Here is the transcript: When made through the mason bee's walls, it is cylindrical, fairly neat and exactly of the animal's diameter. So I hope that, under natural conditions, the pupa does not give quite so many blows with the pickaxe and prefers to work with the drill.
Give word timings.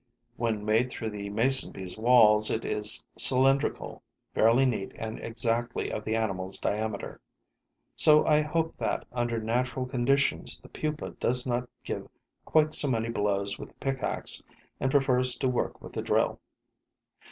When 0.35 0.65
made 0.65 0.89
through 0.89 1.11
the 1.11 1.29
mason 1.29 1.71
bee's 1.71 1.95
walls, 1.95 2.49
it 2.49 2.65
is 2.65 3.05
cylindrical, 3.15 4.01
fairly 4.33 4.65
neat 4.65 4.93
and 4.95 5.19
exactly 5.19 5.91
of 5.91 6.05
the 6.05 6.15
animal's 6.15 6.57
diameter. 6.57 7.21
So 7.95 8.25
I 8.25 8.41
hope 8.41 8.75
that, 8.77 9.05
under 9.11 9.39
natural 9.39 9.85
conditions, 9.85 10.57
the 10.59 10.69
pupa 10.69 11.11
does 11.19 11.45
not 11.45 11.69
give 11.83 12.07
quite 12.45 12.73
so 12.73 12.87
many 12.89 13.09
blows 13.09 13.59
with 13.59 13.69
the 13.69 13.75
pickaxe 13.75 14.41
and 14.79 14.89
prefers 14.89 15.37
to 15.37 15.47
work 15.47 15.79
with 15.83 15.93
the 15.93 16.01
drill. 16.01 16.39